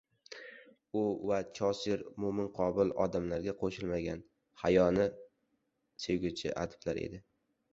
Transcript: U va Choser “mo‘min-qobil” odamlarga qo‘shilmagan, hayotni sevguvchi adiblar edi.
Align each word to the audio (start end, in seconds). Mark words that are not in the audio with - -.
U 1.01 1.01
va 1.31 1.35
Choser 1.59 1.97
“mo‘min-qobil” 2.23 2.93
odamlarga 3.05 3.55
qo‘shilmagan, 3.61 4.25
hayotni 4.63 5.07
sevguvchi 6.07 6.57
adiblar 6.65 7.03
edi. 7.07 7.23